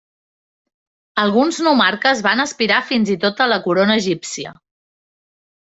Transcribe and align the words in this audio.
Alguns 1.23 1.59
nomarques 1.67 2.23
van 2.29 2.43
aspirar 2.45 2.81
fins 2.93 3.13
i 3.17 3.21
tot 3.27 3.45
a 3.47 3.51
la 3.55 3.63
corona 3.69 4.03
egípcia. 4.05 4.59